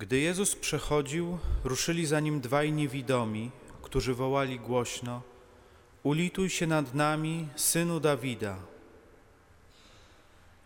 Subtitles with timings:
[0.00, 3.50] Gdy Jezus przechodził, ruszyli za nim dwaj niewidomi,
[3.82, 5.22] którzy wołali głośno:
[6.02, 8.56] Ulituj się nad nami, synu Dawida.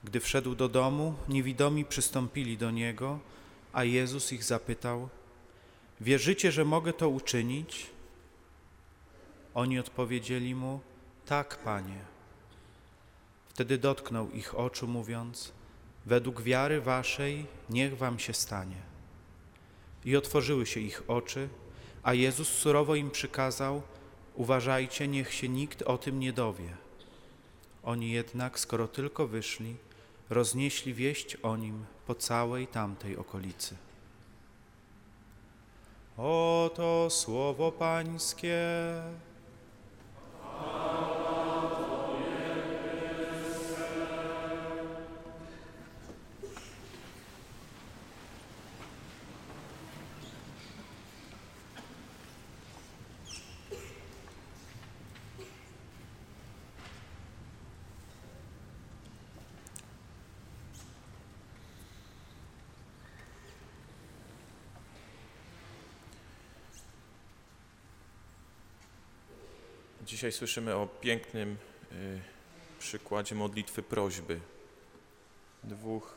[0.05, 3.19] Gdy wszedł do domu, niewidomi przystąpili do niego,
[3.73, 5.09] a Jezus ich zapytał:
[6.01, 7.87] Wierzycie, że mogę to uczynić?
[9.55, 10.81] Oni odpowiedzieli mu:
[11.27, 11.99] Tak, panie.
[13.49, 15.53] Wtedy dotknął ich oczu, mówiąc:
[16.07, 18.94] Według wiary waszej niech wam się stanie.
[20.05, 21.49] I otworzyły się ich oczy,
[22.03, 23.83] a Jezus surowo im przykazał:
[24.35, 26.77] Uważajcie, niech się nikt o tym nie dowie.
[27.83, 29.77] Oni jednak, skoro tylko wyszli,
[30.31, 33.77] roznieśli wieść o nim po całej tamtej okolicy.
[36.17, 38.59] Oto słowo Pańskie.
[70.07, 71.57] Dzisiaj słyszymy o pięknym
[71.93, 72.21] y,
[72.79, 74.41] przykładzie modlitwy prośby.
[75.63, 76.17] Dwóch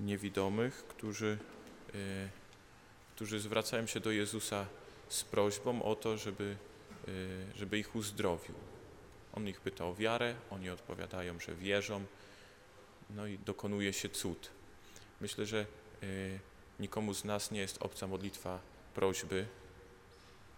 [0.00, 1.38] y, niewidomych, którzy,
[1.94, 2.28] y,
[3.14, 4.66] którzy zwracają się do Jezusa
[5.08, 6.56] z prośbą o to, żeby,
[7.54, 8.54] żeby ich uzdrowił.
[9.34, 12.04] On ich pyta o wiarę, oni odpowiadają, że wierzą,
[13.10, 14.50] no i dokonuje się cud.
[15.20, 15.66] Myślę, że
[16.80, 18.60] nikomu z nas nie jest obca modlitwa
[18.94, 19.46] prośby,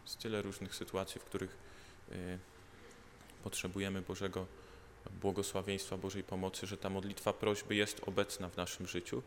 [0.05, 1.57] jest tyle różnych sytuacji, w których
[2.13, 2.39] y,
[3.45, 4.47] potrzebujemy Bożego
[5.21, 9.23] błogosławieństwa, Bożej pomocy, że ta modlitwa prośby jest obecna w naszym życiu,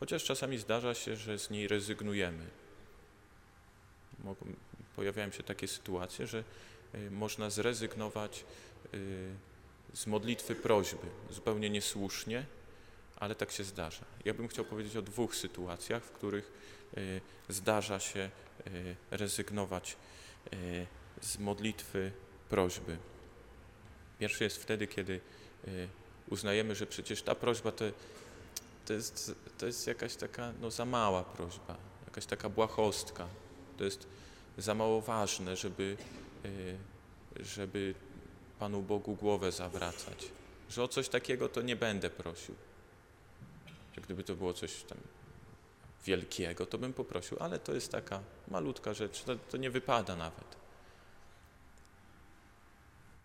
[0.00, 2.46] chociaż czasami zdarza się, że z niej rezygnujemy.
[4.96, 6.44] Pojawiają się takie sytuacje, że
[6.94, 8.44] y, można zrezygnować
[8.94, 9.34] y,
[9.94, 12.46] z modlitwy prośby, zupełnie niesłusznie,
[13.22, 14.04] ale tak się zdarza.
[14.24, 16.52] Ja bym chciał powiedzieć o dwóch sytuacjach, w których
[16.96, 18.30] y, zdarza się
[18.66, 19.96] y, rezygnować
[20.52, 20.86] y,
[21.20, 22.12] z modlitwy
[22.48, 22.98] prośby.
[24.18, 25.20] Pierwszy jest wtedy, kiedy
[26.30, 27.84] uznajemy, że przecież ta prośba to,
[28.86, 33.28] to, jest, to jest jakaś taka no, za mała prośba, jakaś taka błahostka.
[33.78, 34.06] To jest
[34.58, 35.96] za mało ważne, żeby,
[37.40, 37.94] żeby
[38.58, 40.28] Panu Bogu głowę zawracać.
[40.70, 42.54] Że o coś takiego to nie będę prosił
[44.12, 44.98] gdyby to było coś tam
[46.04, 50.56] wielkiego, to bym poprosił, ale to jest taka malutka rzecz, to, to nie wypada nawet.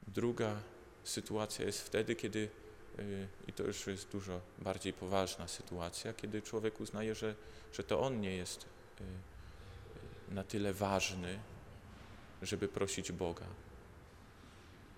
[0.08, 0.56] Druga
[1.04, 2.50] sytuacja jest wtedy, kiedy,
[2.98, 7.36] yy, i to już jest dużo bardziej poważna sytuacja, kiedy człowiek uznaje, że,
[7.74, 8.66] że to on nie jest
[9.00, 9.06] yy,
[10.36, 11.40] na tyle ważny,
[12.42, 13.46] żeby prosić Boga.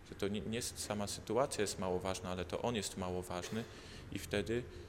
[0.09, 3.63] Że to nie, nie sama sytuacja jest mało ważna, ale to on jest mało ważny
[4.11, 4.88] i wtedy Y,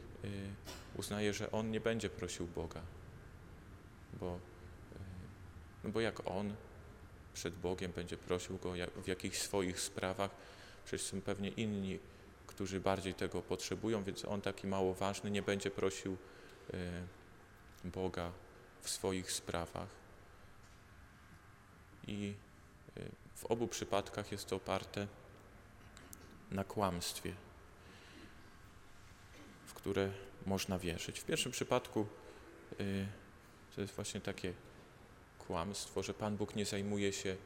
[0.96, 2.80] uznaje, że on nie będzie prosił Boga,
[4.20, 4.38] bo, y,
[5.84, 6.54] no bo jak on
[7.34, 8.72] przed Bogiem będzie prosił go
[9.02, 10.30] w jakichś swoich sprawach,
[10.84, 11.98] przecież są pewnie inni,
[12.46, 16.16] którzy bardziej tego potrzebują, więc on taki mało ważny nie będzie prosił
[16.74, 16.76] y,
[17.84, 18.32] Boga
[18.82, 19.88] w swoich sprawach.
[22.06, 22.34] I
[23.34, 25.06] w obu przypadkach jest to oparte
[26.50, 27.34] na kłamstwie
[29.80, 30.10] które
[30.46, 31.20] można wierzyć.
[31.20, 32.06] W pierwszym przypadku
[32.80, 33.06] y,
[33.74, 34.52] to jest właśnie takie
[35.38, 37.36] kłamstwo, że Pan Bóg nie zajmuje się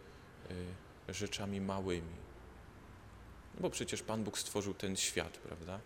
[1.10, 2.16] y, rzeczami małymi.
[3.54, 5.80] No bo przecież Pan Bóg stworzył ten świat, prawda?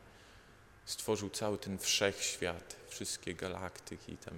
[0.84, 4.34] Stworzył cały ten wszechświat, wszystkie galaktyki, tam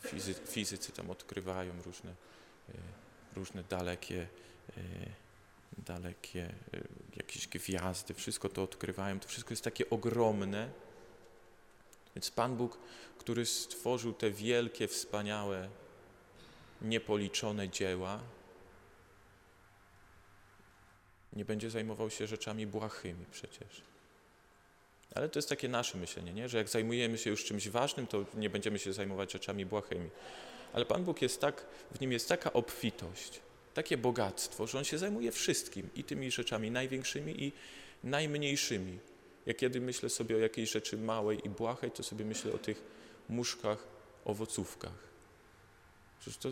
[0.00, 2.74] fizy, fizycy tam odkrywają różne, y,
[3.36, 4.28] różne dalekie
[5.78, 10.70] dalekie y, jakieś gwiazdy, wszystko to odkrywają, to wszystko jest takie ogromne.
[12.14, 12.78] Więc Pan Bóg,
[13.18, 15.68] który stworzył te wielkie, wspaniałe,
[16.82, 18.20] niepoliczone dzieła,
[21.32, 23.82] nie będzie zajmował się rzeczami błahymi przecież.
[25.14, 26.48] Ale to jest takie nasze myślenie, nie?
[26.48, 30.10] że jak zajmujemy się już czymś ważnym, to nie będziemy się zajmować rzeczami błahymi.
[30.72, 33.40] Ale Pan Bóg jest tak, w nim jest taka obfitość,
[33.76, 37.52] takie bogactwo, że on się zajmuje wszystkim i tymi rzeczami największymi i
[38.04, 38.98] najmniejszymi.
[39.46, 42.82] Ja kiedy myślę sobie o jakiejś rzeczy małej i błahej, to sobie myślę o tych
[43.28, 43.78] muszkach,
[44.24, 44.98] owocówkach.
[46.20, 46.48] Przecież to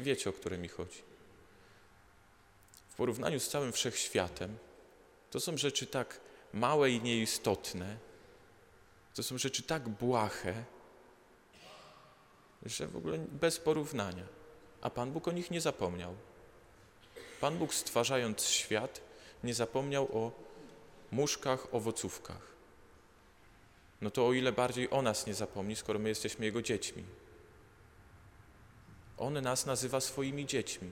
[0.00, 1.02] wiecie, o które mi chodzi.
[2.88, 4.58] W porównaniu z całym wszechświatem,
[5.30, 6.20] to są rzeczy tak
[6.52, 7.96] małe i nieistotne,
[9.14, 10.64] to są rzeczy tak błahe,
[12.66, 14.37] że w ogóle bez porównania.
[14.80, 16.14] A Pan Bóg o nich nie zapomniał.
[17.40, 19.00] Pan Bóg stwarzając świat
[19.44, 20.32] nie zapomniał o
[21.12, 22.48] muszkach, owocówkach.
[24.00, 27.04] No to o ile bardziej o nas nie zapomni, skoro my jesteśmy Jego dziećmi.
[29.18, 30.90] On nas nazywa swoimi dziećmi.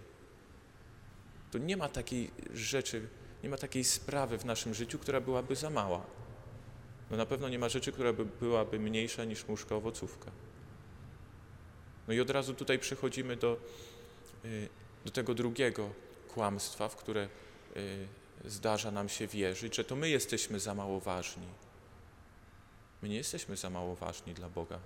[1.50, 3.09] To nie ma takiej rzeczy,
[3.43, 6.03] nie ma takiej sprawy w naszym życiu, która byłaby za mała.
[7.11, 10.31] No na pewno nie ma rzeczy, która by byłaby mniejsza niż muszka owocówka.
[12.08, 13.56] No i od razu tutaj przechodzimy do,
[14.44, 14.69] y,
[15.05, 15.91] do tego drugiego
[16.35, 17.29] kłamstwa, w które
[17.76, 18.06] y,
[18.44, 21.47] zdarza nam się wierzyć, że to my jesteśmy za mało ważni.
[23.03, 24.79] My nie jesteśmy za mało ważni dla Boga.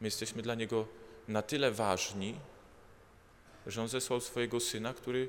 [0.00, 0.86] My jesteśmy dla Niego
[1.28, 2.36] na tyle ważni,
[3.66, 5.28] że On zesłał swojego Syna, który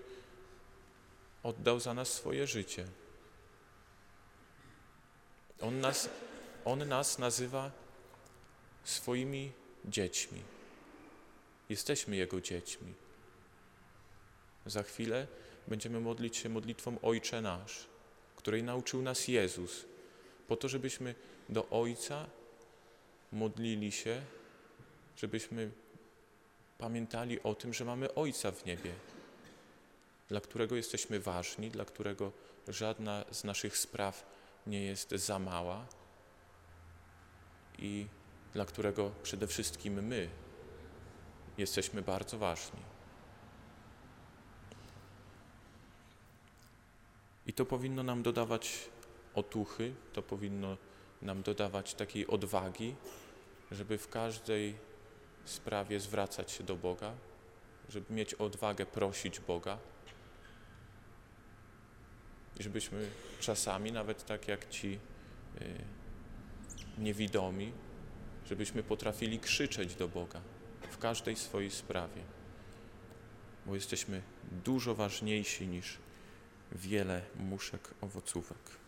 [1.43, 2.85] oddał za nas swoje życie.
[5.61, 6.09] On nas,
[6.65, 7.71] on nas nazywa
[8.83, 9.51] swoimi
[9.85, 10.41] dziećmi.
[11.69, 12.93] Jesteśmy Jego dziećmi.
[14.65, 15.27] Za chwilę
[15.67, 17.87] będziemy modlić się modlitwą Ojcze Nasz,
[18.35, 19.85] której nauczył nas Jezus,
[20.47, 21.15] po to, żebyśmy
[21.49, 22.25] do Ojca
[23.31, 24.21] modlili się,
[25.17, 25.71] żebyśmy
[26.77, 28.93] pamiętali o tym, że mamy Ojca w niebie,
[30.29, 32.31] dla którego jesteśmy ważni, dla którego
[32.67, 34.25] żadna z naszych spraw
[34.67, 35.85] nie jest za mała
[37.79, 38.07] i
[38.53, 40.29] dla którego przede wszystkim my
[41.57, 42.79] jesteśmy bardzo ważni.
[47.47, 48.89] I to powinno nam dodawać
[49.35, 50.77] otuchy, to powinno
[51.21, 52.95] nam dodawać takiej odwagi,
[53.71, 54.75] żeby w każdej
[55.45, 57.13] sprawie zwracać się do Boga,
[57.89, 59.77] żeby mieć odwagę prosić Boga.
[62.59, 63.09] I żebyśmy
[63.39, 64.99] czasami, nawet tak jak ci
[65.61, 65.75] y,
[66.97, 67.73] niewidomi,
[68.49, 70.41] żebyśmy potrafili krzyczeć do Boga
[70.89, 72.21] w każdej swojej sprawie,
[73.65, 74.21] bo jesteśmy
[74.65, 75.97] dużo ważniejsi niż
[76.71, 78.82] wiele muszek owocówek.